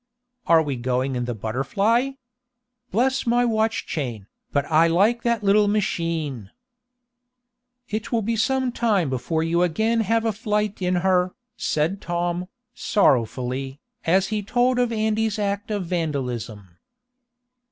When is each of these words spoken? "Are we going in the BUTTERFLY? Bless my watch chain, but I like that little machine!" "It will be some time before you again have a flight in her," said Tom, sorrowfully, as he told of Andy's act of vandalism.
"Are 0.47 0.63
we 0.63 0.77
going 0.77 1.15
in 1.15 1.25
the 1.25 1.35
BUTTERFLY? 1.35 2.17
Bless 2.89 3.27
my 3.27 3.45
watch 3.45 3.85
chain, 3.85 4.25
but 4.51 4.65
I 4.65 4.87
like 4.87 5.21
that 5.21 5.43
little 5.43 5.67
machine!" 5.67 6.49
"It 7.87 8.11
will 8.11 8.23
be 8.23 8.35
some 8.35 8.71
time 8.71 9.11
before 9.11 9.43
you 9.43 9.61
again 9.61 9.99
have 9.99 10.25
a 10.25 10.33
flight 10.33 10.81
in 10.81 10.95
her," 11.05 11.35
said 11.55 12.01
Tom, 12.01 12.47
sorrowfully, 12.73 13.79
as 14.03 14.29
he 14.29 14.41
told 14.41 14.79
of 14.79 14.91
Andy's 14.91 15.37
act 15.37 15.69
of 15.69 15.85
vandalism. 15.85 16.79